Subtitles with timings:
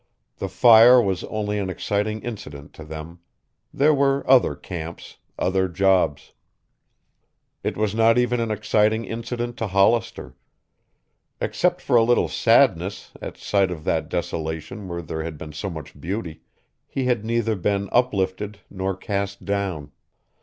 [0.37, 3.19] The fire was only an exciting incident to them.
[3.71, 6.31] There were other camps, other jobs.
[7.63, 10.35] It was not even an exciting incident to Hollister.
[11.39, 15.69] Except for a little sadness at sight of that desolation where there had been so
[15.69, 16.41] much beauty,
[16.87, 19.91] he had neither been uplifted nor cast down.